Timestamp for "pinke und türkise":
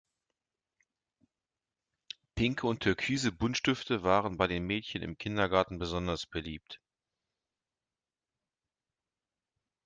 2.33-3.31